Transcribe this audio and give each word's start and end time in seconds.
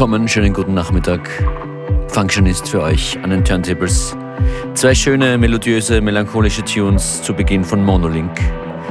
Willkommen, 0.00 0.26
schönen 0.28 0.54
guten 0.54 0.72
Nachmittag. 0.72 1.28
Functionist 2.08 2.70
für 2.70 2.80
euch 2.80 3.18
an 3.22 3.28
den 3.28 3.44
Turntables. 3.44 4.16
Zwei 4.72 4.94
schöne, 4.94 5.36
melodiöse, 5.36 6.00
melancholische 6.00 6.64
Tunes 6.64 7.22
zu 7.22 7.34
Beginn 7.34 7.62
von 7.62 7.84
Monolink. 7.84 8.30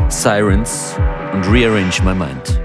Sirens 0.09 0.95
und 1.33 1.51
Rearrange 1.51 1.95
My 2.03 2.13
Mind. 2.13 2.61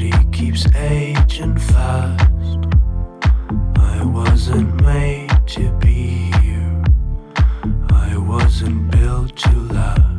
body 0.00 0.12
keeps 0.32 0.66
aging 0.74 1.58
fast. 1.58 2.58
I 3.76 4.02
wasn't 4.02 4.82
made 4.82 5.30
to 5.48 5.70
be 5.78 6.32
here, 6.42 6.84
I 7.90 8.16
wasn't 8.16 8.90
built 8.90 9.36
to 9.36 9.58
last. 9.74 10.09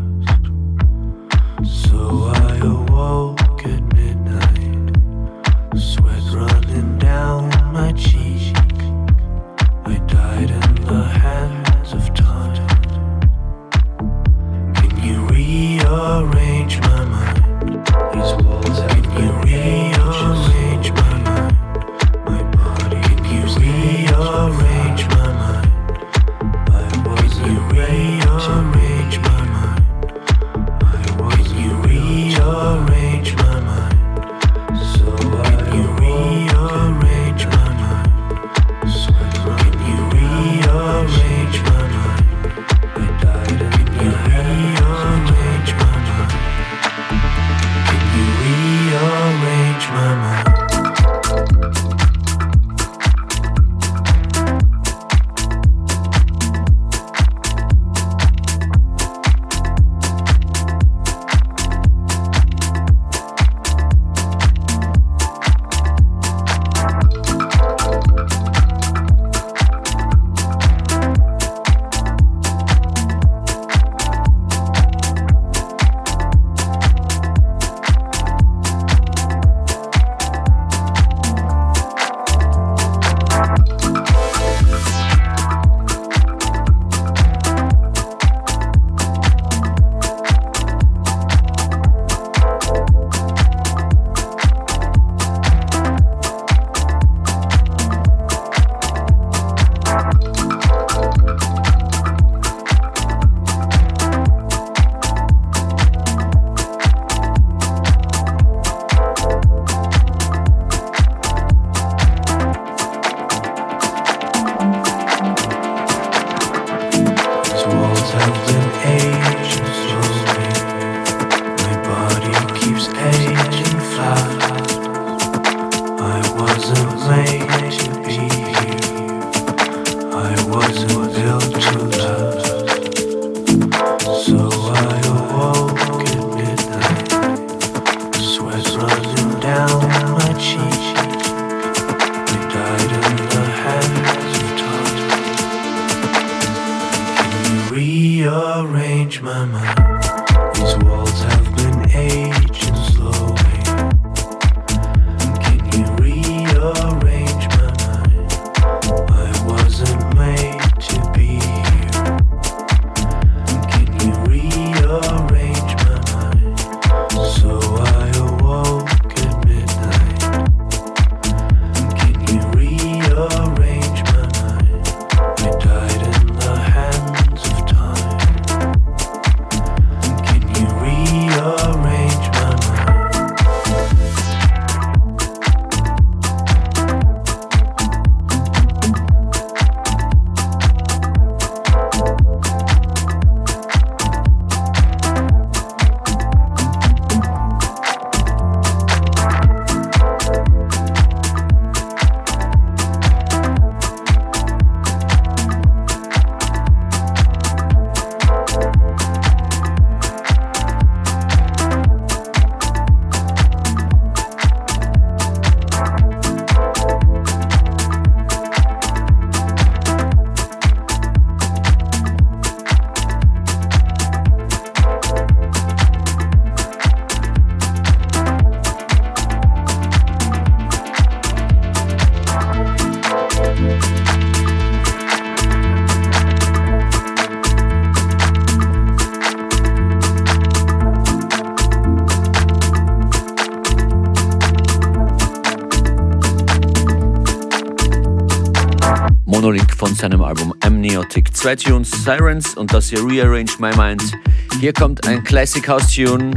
bei 251.51 251.83
Sirens 251.83 252.55
und 252.55 252.73
das 252.73 252.89
hier 252.89 253.05
Rearrange 253.05 253.51
My 253.59 253.75
Mind. 253.75 254.13
Hier 254.61 254.71
kommt 254.71 255.05
ein 255.05 255.21
Classic 255.21 255.67
House 255.67 255.93
Tune. 255.93 256.31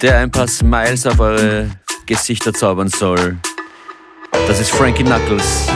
Der 0.00 0.18
ein 0.18 0.30
paar 0.30 0.46
Smiles 0.46 1.06
auf 1.06 1.18
eure 1.18 1.70
Gesichter 2.06 2.52
zaubern 2.52 2.88
soll. 2.88 3.36
Das 4.46 4.60
ist 4.60 4.70
Frankie 4.70 5.02
Knuckles. 5.02 5.66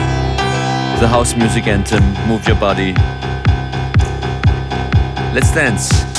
The 1.01 1.09
House 1.09 1.35
Music 1.35 1.67
Anthem. 1.67 2.05
Move 2.29 2.49
Your 2.49 2.57
Body. 2.57 2.95
Let's 5.35 5.53
dance. 5.53 6.12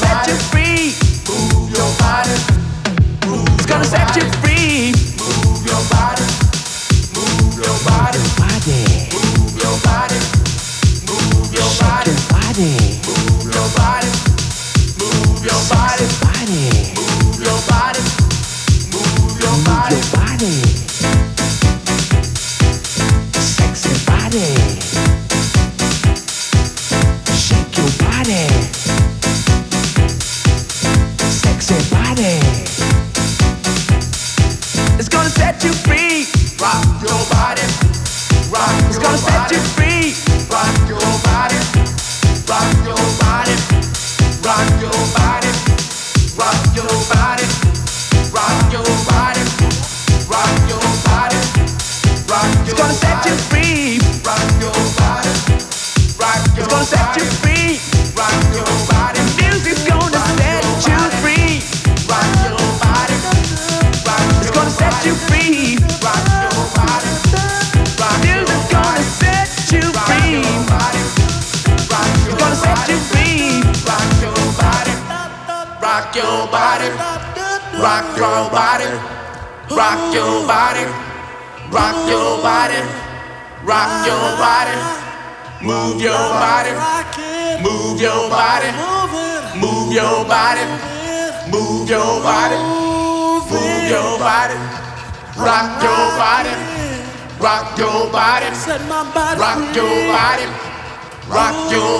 set 0.00 0.26
you 0.28 0.36
free. 0.50 0.94
Move 1.28 1.70
your 1.76 1.90
body. 1.98 2.36
Free. 4.42 4.92
Move 5.18 5.66
your 5.66 5.82
body. 5.90 6.24
Move 7.14 7.56
your 7.58 7.78
body. 7.84 8.18
Move 9.12 9.56
your 9.62 9.78
body. 9.84 10.18
Move 11.06 11.52
your 11.54 11.72
body. 11.82 12.14
Move 12.14 12.14
your 12.14 12.30
body. 12.30 12.87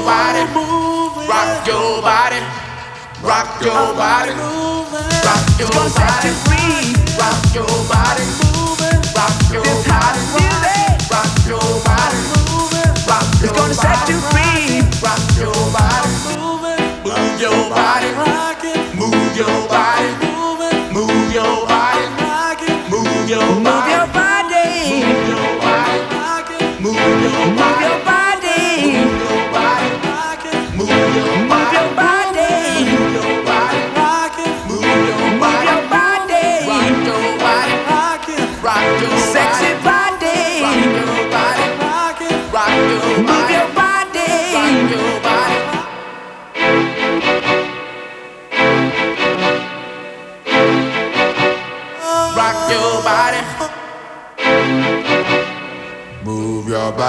Rock 0.09 1.67
your 1.67 2.03
body, 2.03 2.41
rock 3.23 3.63
your 3.63 3.95
body. 3.95 4.33
Rock 5.29 5.61
your 5.61 5.91
body, 5.93 6.31
rock 7.19 7.55
your 7.55 7.67
body, 7.91 8.25
rock 9.17 9.37
your 9.53 9.53
body, 9.53 9.53
rock 9.53 9.53
your 9.53 9.69
body, 9.85 10.81
rock 11.11 11.35
your 11.47 11.69
body, 11.85 12.21
rock 13.09 13.29
your 13.43 13.53
gonna 13.53 13.75
set 13.75 14.09
you 14.09 14.19
free. 14.31 14.81
Rock 15.03 15.21
your 15.37 15.53
body, 15.73 16.18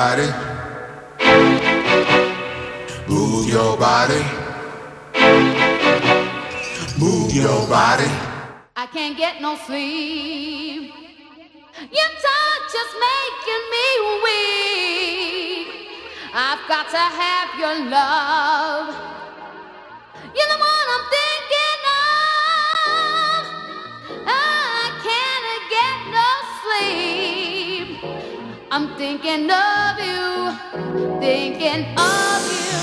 body. 0.10 0.30
Move 3.08 3.48
your 3.48 3.78
body. 3.78 4.22
Move 6.98 7.32
your 7.32 7.67
body. 7.67 8.10
I 8.76 8.88
can't 8.91 9.15
get 9.17 9.39
no 9.41 9.56
sleep. 9.67 10.93
Your 11.98 12.12
touch 12.26 12.74
is 12.84 12.91
making 13.08 13.65
me 13.76 13.88
weak. 14.26 15.67
I've 16.34 16.63
got 16.67 16.86
to 16.98 17.04
have 17.24 17.50
your 17.62 17.76
love. 17.98 18.88
You're 20.36 20.52
the 20.54 20.60
one 20.72 20.79
I'm 28.72 28.96
thinking 28.98 29.50
of 29.50 30.00
you, 30.00 30.54
thinking 31.20 31.86
of 31.98 32.42
you. 32.54 32.78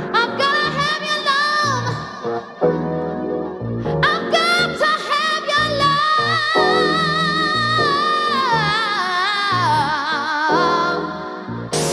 I've 0.00 0.38
gotta 0.38 0.68
have 0.80 1.02
your 1.10 1.20
love. 1.30 1.86
I've 4.04 4.26
got 4.32 4.68
to 4.82 4.90
have 5.10 5.44
your 5.52 5.68
love. 5.82 6.44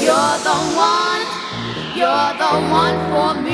You're 0.02 0.38
the 0.48 0.58
one, 0.78 1.26
you're 1.98 2.34
the 2.44 2.52
one 2.72 2.98
for 3.12 3.34
me. 3.42 3.47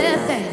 said 0.00 0.28
that. 0.28 0.47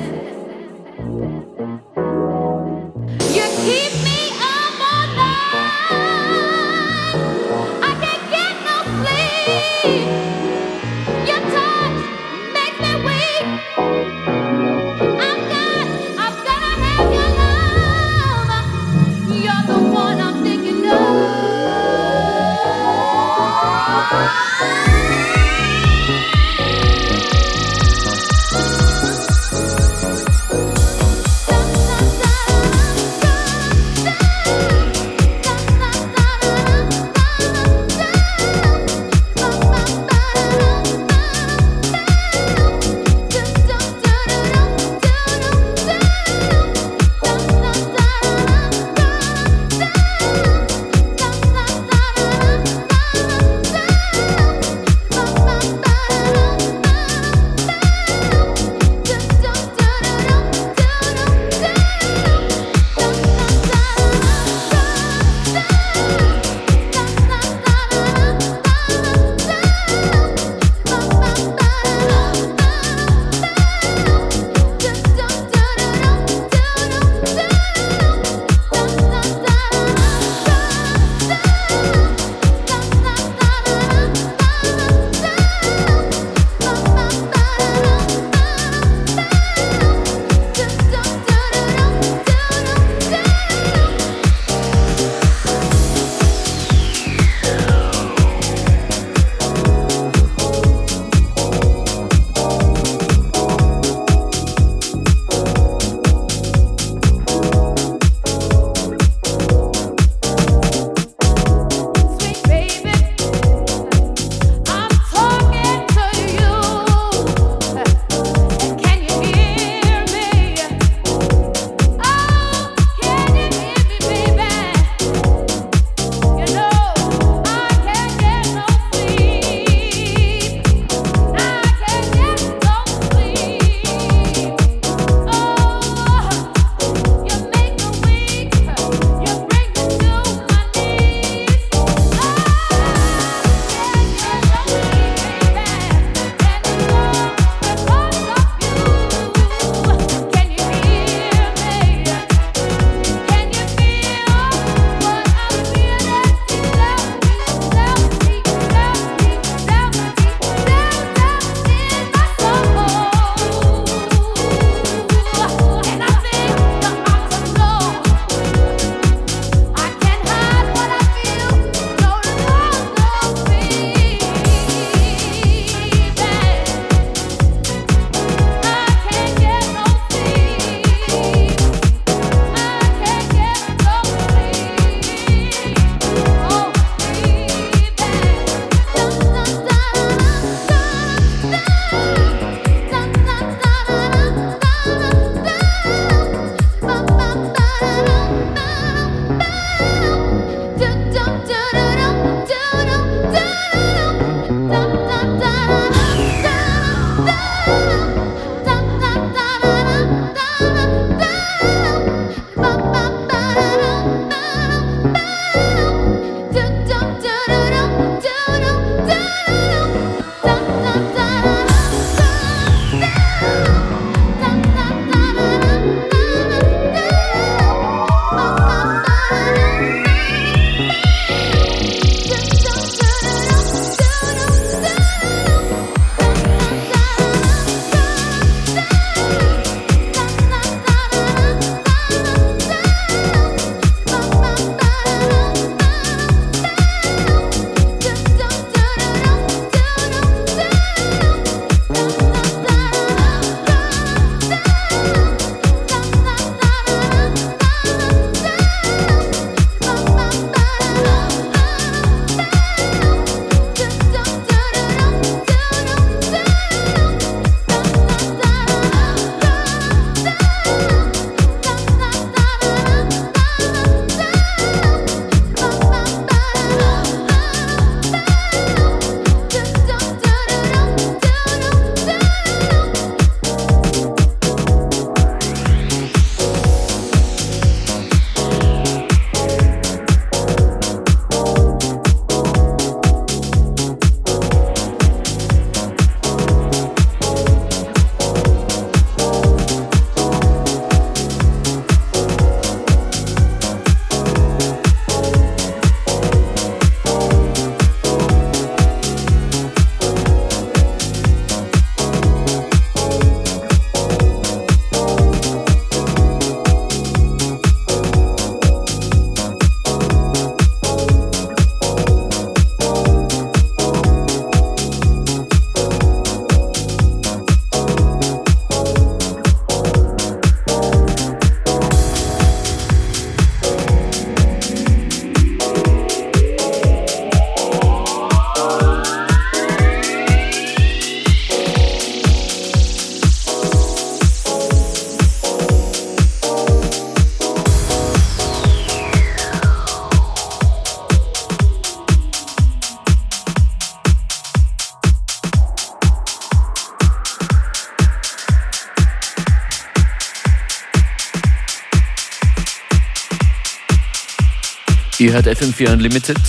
Hört 365.35 365.47
FM4 365.47 365.91
Unlimited. 365.91 366.39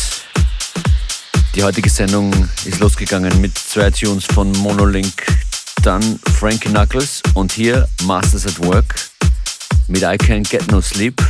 Die 1.56 1.64
heutige 1.64 1.90
Sendung 1.90 2.32
ist 2.64 2.78
losgegangen 2.78 3.40
mit 3.40 3.58
zwei 3.58 3.90
Tunes 3.90 4.26
von 4.26 4.52
Monolink, 4.58 5.26
dann 5.82 6.20
Frankie 6.38 6.68
Knuckles 6.68 7.20
und 7.34 7.50
hier 7.50 7.88
Masters 8.04 8.46
at 8.46 8.64
Work 8.64 8.94
mit 9.88 10.02
I 10.02 10.14
Can't 10.14 10.48
Get 10.48 10.70
No 10.70 10.80
Sleep. 10.80 11.20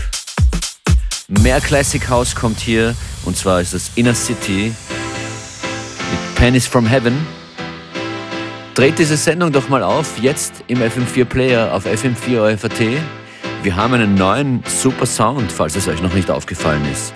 Mehr 1.29 1.59
Classic 1.63 2.07
House 2.11 2.35
kommt 2.35 2.61
hier 2.61 2.95
und 3.25 3.39
zwar 3.39 3.63
ist 3.63 3.73
das 3.73 3.91
Inner 3.95 4.15
City 4.15 4.75
mit 6.11 6.35
Pennies 6.35 6.67
from 6.67 6.85
Heaven. 6.85 7.27
Dreht 8.75 8.99
diese 8.99 9.17
Sendung 9.17 9.51
doch 9.51 9.71
mal 9.71 9.83
auf, 9.83 10.19
jetzt 10.21 10.53
im 10.67 10.83
FM4 10.83 11.25
Player 11.25 11.73
auf 11.73 11.87
FM4 11.87 12.55
OFAT. 12.55 13.01
Wir 13.63 13.77
haben 13.77 13.95
einen 13.95 14.15
neuen 14.15 14.63
super 14.67 15.07
Sound, 15.07 15.51
falls 15.51 15.75
es 15.75 15.89
euch 15.89 16.03
noch 16.03 16.13
nicht 16.13 16.31
aufgefallen 16.31 16.85
ist. 16.93 17.15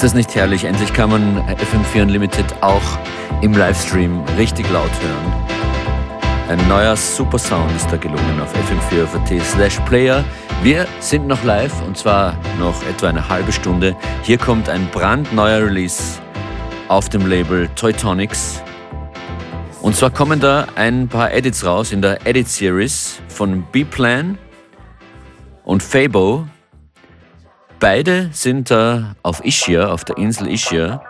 Ist 0.00 0.04
das 0.04 0.14
nicht 0.14 0.34
herrlich? 0.34 0.64
Endlich 0.64 0.94
kann 0.94 1.10
man 1.10 1.46
FM4 1.46 2.00
Unlimited 2.00 2.46
auch 2.62 2.80
im 3.42 3.52
Livestream 3.52 4.24
richtig 4.38 4.66
laut 4.70 4.88
hören. 5.02 5.46
Ein 6.48 6.68
neuer 6.68 6.96
Super 6.96 7.38
Sound 7.38 7.70
ist 7.76 7.86
da 7.92 7.98
gelungen 7.98 8.40
auf 8.40 8.50
fm4 8.54 9.42
slash 9.42 9.78
player. 9.80 10.24
Wir 10.62 10.88
sind 11.00 11.26
noch 11.26 11.44
live 11.44 11.74
und 11.86 11.98
zwar 11.98 12.34
noch 12.58 12.82
etwa 12.88 13.10
eine 13.10 13.28
halbe 13.28 13.52
Stunde. 13.52 13.94
Hier 14.22 14.38
kommt 14.38 14.70
ein 14.70 14.88
brandneuer 14.90 15.66
Release 15.66 16.18
auf 16.88 17.10
dem 17.10 17.26
Label 17.26 17.68
Teutonics. 17.76 18.62
Und 19.82 19.96
zwar 19.96 20.08
kommen 20.08 20.40
da 20.40 20.66
ein 20.76 21.08
paar 21.08 21.30
Edits 21.30 21.62
raus 21.62 21.92
in 21.92 22.00
der 22.00 22.26
Edit 22.26 22.48
Series 22.48 23.20
von 23.28 23.64
B-Plan 23.70 24.38
und 25.64 25.82
Fabo 25.82 26.46
Beide 27.80 28.28
sind 28.34 28.70
da 28.70 29.14
auf 29.22 29.42
Ischia, 29.42 29.88
auf 29.88 30.04
der 30.04 30.18
Insel 30.18 30.48
Ischia, 30.48 31.02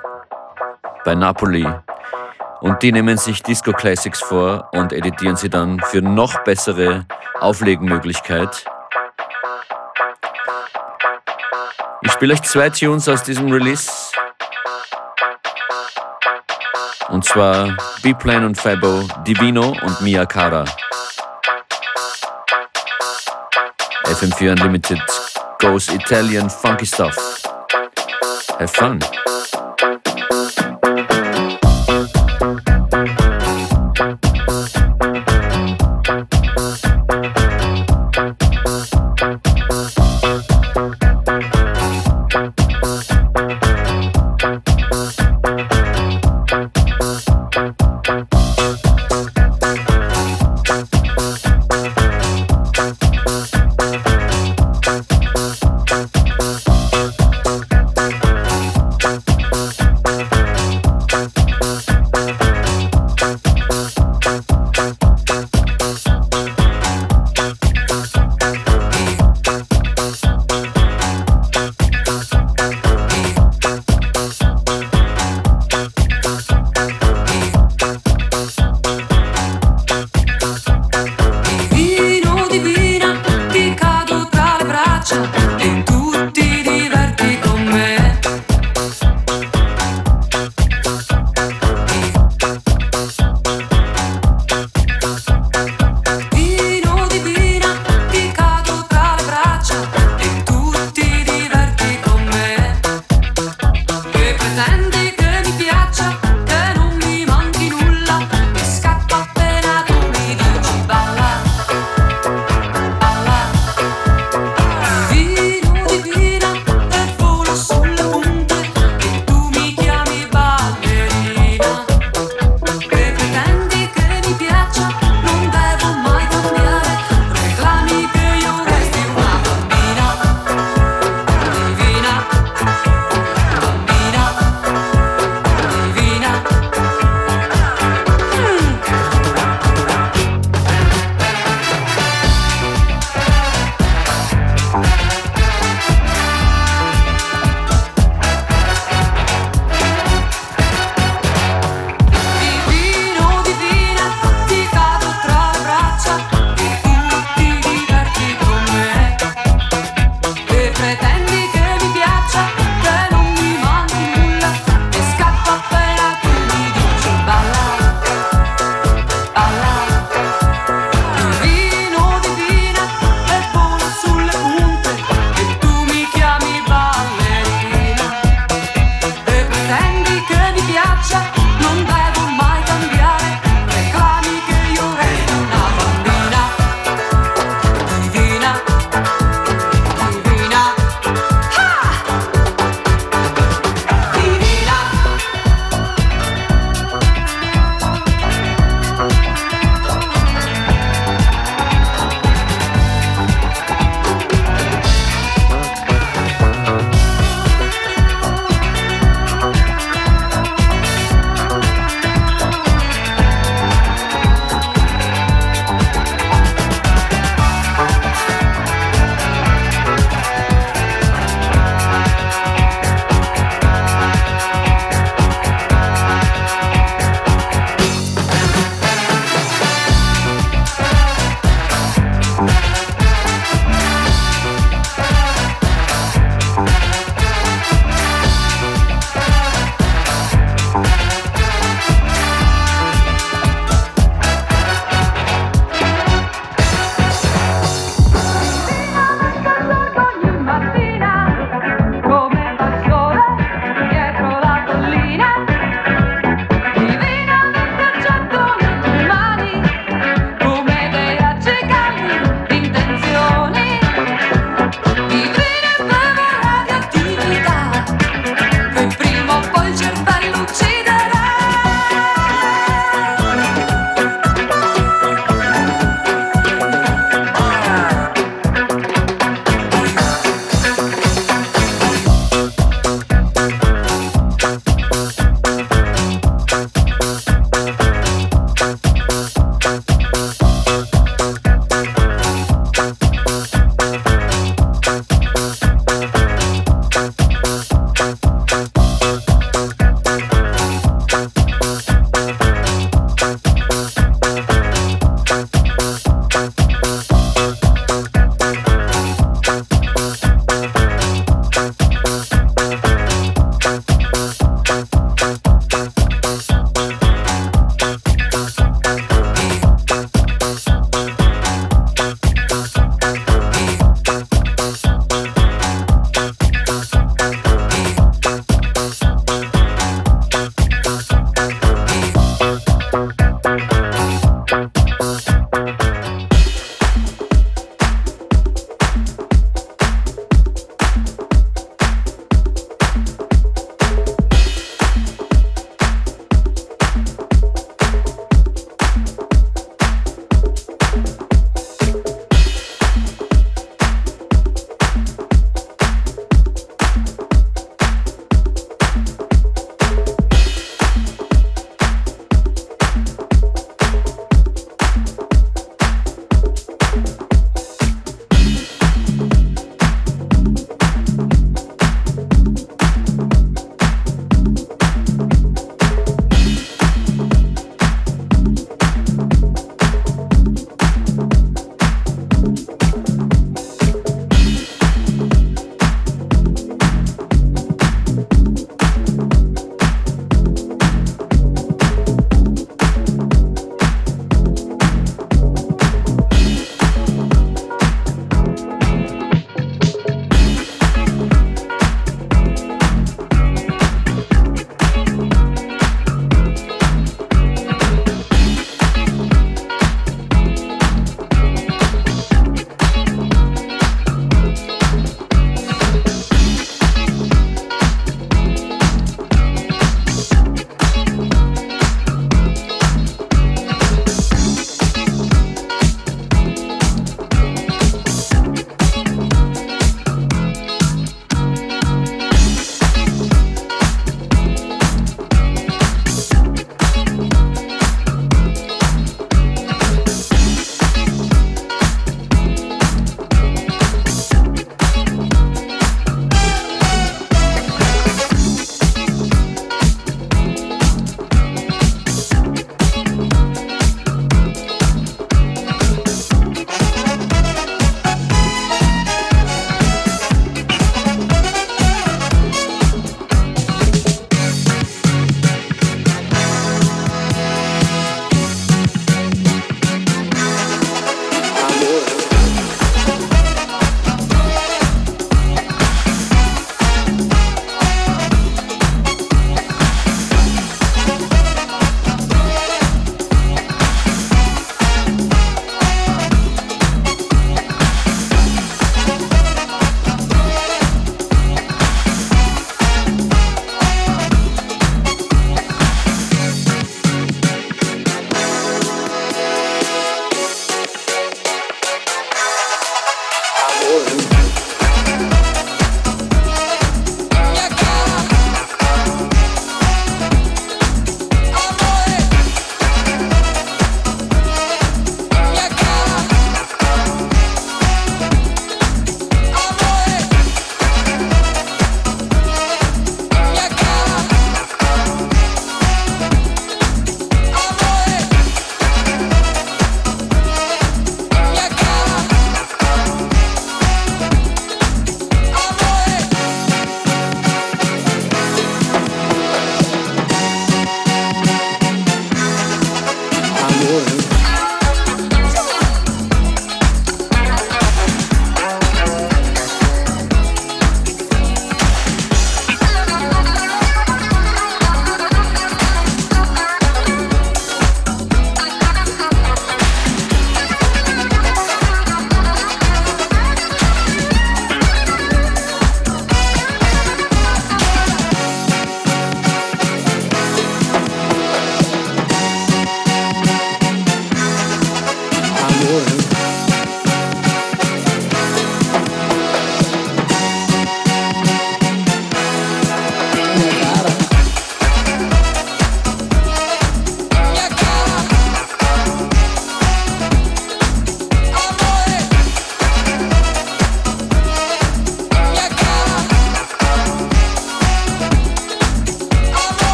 bei 1.05 1.17
Napoli. 1.17 1.67
Und 2.61 2.81
die 2.81 2.93
nehmen 2.93 3.19
sich 3.19 3.43
Disco 3.43 3.73
Classics 3.73 4.21
vor 4.21 4.69
und 4.71 4.93
editieren 4.93 5.35
sie 5.35 5.51
dann 5.51 5.81
für 5.81 6.01
noch 6.01 6.45
bessere 6.45 7.07
Auflegenmöglichkeit. 7.41 8.65
Ich 12.03 12.13
spiele 12.13 12.35
euch 12.35 12.43
zwei 12.43 12.71
Tunes 12.71 13.09
aus 13.09 13.25
diesem 13.25 13.51
Release. 13.51 13.91
Und 17.09 17.25
zwar 17.25 17.77
B-Plan 18.05 18.45
und 18.45 18.57
Fabo, 18.57 19.09
Divino 19.27 19.75
und 19.83 20.01
Mia 20.03 20.25
Cara. 20.25 20.65
FM4 24.05 24.53
Unlimited 24.53 25.30
goes 25.61 25.89
Italian 25.91 26.49
funky 26.49 26.87
stuff. 26.87 27.17
Have 28.59 28.71
fun. 28.71 29.30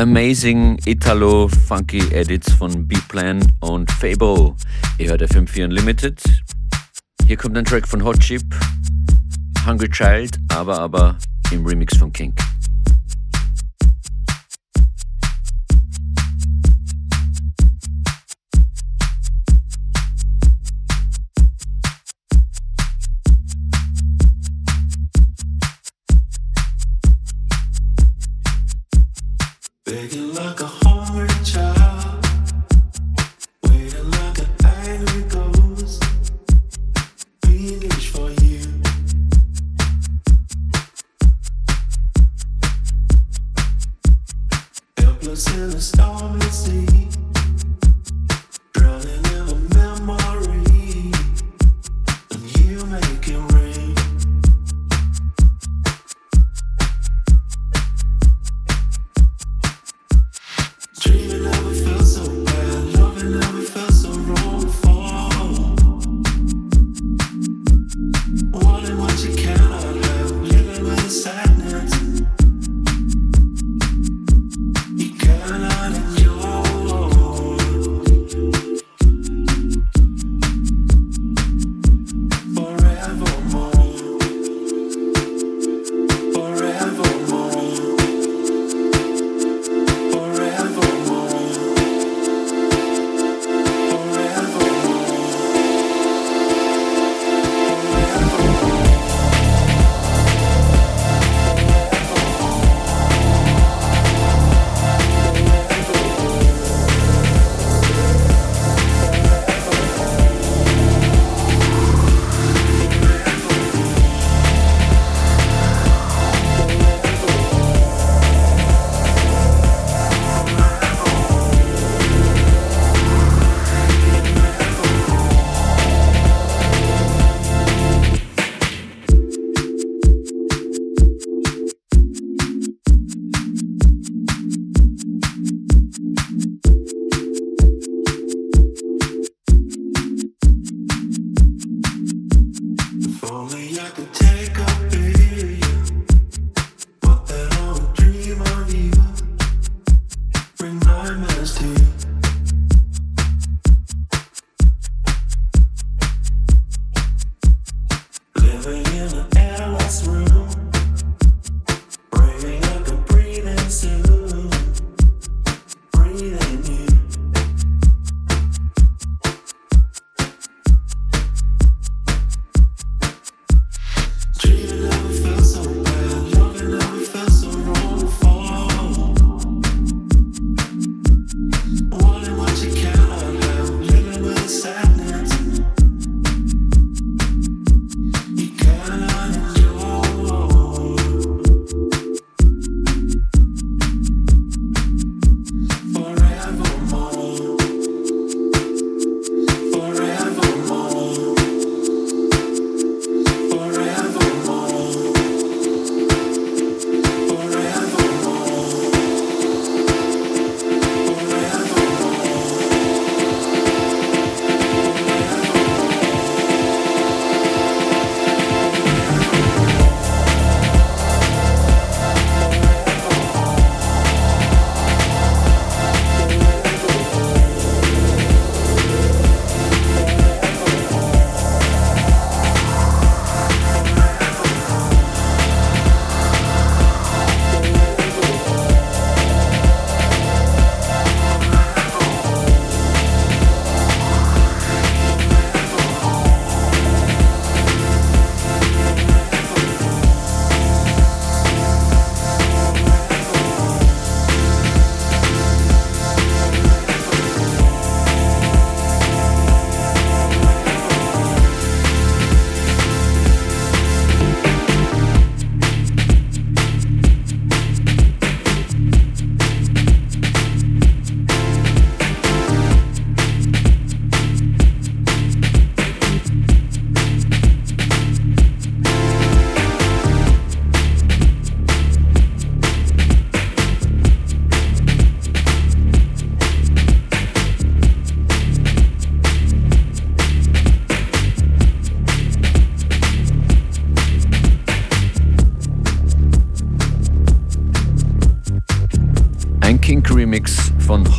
Amazing 0.00 0.78
Italo 0.86 1.46
Funky 1.46 2.00
Edits 2.14 2.50
von 2.54 2.88
B-Plan 2.88 3.38
und 3.60 3.90
Fabo. 3.90 4.56
Ihr 4.96 5.10
hört 5.10 5.20
FM4 5.20 5.64
Unlimited. 5.66 6.18
Hier 7.26 7.36
kommt 7.36 7.58
ein 7.58 7.66
Track 7.66 7.86
von 7.86 8.02
Hot 8.02 8.18
Chip, 8.18 8.42
Hungry 9.66 9.90
Child, 9.90 10.38
aber 10.48 10.78
aber 10.78 11.18
im 11.50 11.66
Remix 11.66 11.98
von 11.98 12.10
King. 12.10 12.34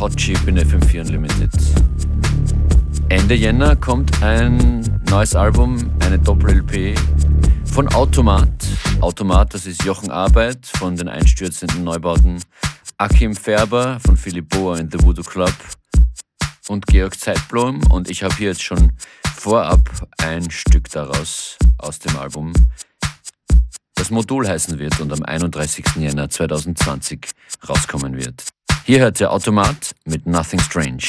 Hot 0.02 0.16
Chip 0.16 0.48
in 0.48 0.58
FM4 0.58 1.02
Unlimited. 1.02 1.52
Ende 3.08 3.36
Jänner 3.36 3.76
kommt 3.76 4.20
ein 4.20 5.00
neues 5.08 5.36
Album, 5.36 5.78
eine 6.00 6.18
Doppel-LP 6.18 6.98
von 7.66 7.86
Automat. 7.94 8.50
Automat, 9.00 9.54
das 9.54 9.64
ist 9.64 9.84
Jochen 9.84 10.10
Arbeit 10.10 10.66
von 10.66 10.96
den 10.96 11.08
einstürzenden 11.08 11.84
Neubauten, 11.84 12.42
Achim 12.98 13.36
Färber 13.36 14.00
von 14.04 14.16
Philipp 14.16 14.48
Boa 14.48 14.76
in 14.78 14.90
The 14.90 15.00
Voodoo 15.00 15.22
Club 15.22 15.54
und 16.66 16.84
Georg 16.88 17.16
Zeitblom. 17.16 17.80
Und 17.88 18.10
ich 18.10 18.24
habe 18.24 18.34
hier 18.34 18.48
jetzt 18.48 18.64
schon 18.64 18.94
vorab 19.36 19.88
ein 20.18 20.50
Stück 20.50 20.90
daraus 20.90 21.58
aus 21.78 22.00
dem 22.00 22.16
Album, 22.16 22.52
das 23.94 24.10
Modul 24.10 24.48
heißen 24.48 24.80
wird 24.80 24.98
und 24.98 25.12
am 25.12 25.22
31. 25.22 25.84
Jänner 26.00 26.28
2020 26.28 27.30
rauskommen 27.68 28.16
wird. 28.16 28.52
Hier 28.84 28.98
hört 28.98 29.20
der 29.20 29.32
Automat 29.32 29.94
mit 30.04 30.26
Nothing 30.26 30.58
Strange. 30.58 31.04